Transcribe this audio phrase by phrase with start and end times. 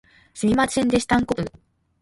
[0.33, 1.51] すみませんでしたんこぶ